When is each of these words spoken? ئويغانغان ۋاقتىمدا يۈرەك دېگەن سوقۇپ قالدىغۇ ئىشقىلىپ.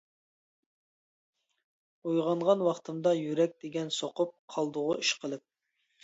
ئويغانغان 2.07 2.63
ۋاقتىمدا 2.67 3.13
يۈرەك 3.17 3.53
دېگەن 3.65 3.91
سوقۇپ 3.99 4.33
قالدىغۇ 4.55 4.97
ئىشقىلىپ. 5.05 5.45